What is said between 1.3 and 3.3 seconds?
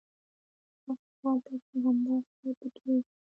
ته چې همدا سړی پکې اوسي.